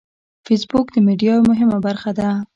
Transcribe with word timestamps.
فېسبوک 0.45 0.87
د 0.91 0.97
میډیا 1.07 1.33
یوه 1.37 1.47
مهمه 1.51 1.77
برخه 1.85 2.11
ده 2.19 2.29